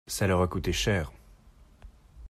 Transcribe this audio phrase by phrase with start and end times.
[0.07, 1.11] ça leur a coûté cher.